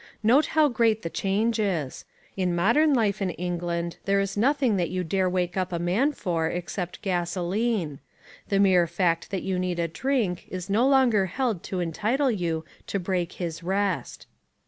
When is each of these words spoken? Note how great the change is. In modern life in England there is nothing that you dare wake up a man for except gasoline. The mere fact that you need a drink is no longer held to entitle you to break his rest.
Note 0.23 0.47
how 0.57 0.67
great 0.67 1.03
the 1.03 1.11
change 1.11 1.59
is. 1.59 2.05
In 2.35 2.55
modern 2.55 2.91
life 2.91 3.21
in 3.21 3.29
England 3.29 3.97
there 4.05 4.19
is 4.19 4.35
nothing 4.35 4.75
that 4.77 4.89
you 4.89 5.03
dare 5.03 5.29
wake 5.29 5.55
up 5.55 5.71
a 5.71 5.77
man 5.77 6.11
for 6.11 6.47
except 6.47 7.03
gasoline. 7.03 7.99
The 8.49 8.59
mere 8.59 8.87
fact 8.87 9.29
that 9.29 9.43
you 9.43 9.59
need 9.59 9.77
a 9.77 9.87
drink 9.87 10.45
is 10.49 10.71
no 10.71 10.87
longer 10.87 11.27
held 11.27 11.61
to 11.65 11.79
entitle 11.81 12.31
you 12.31 12.65
to 12.87 12.99
break 12.99 13.33
his 13.33 13.61
rest. 13.61 14.25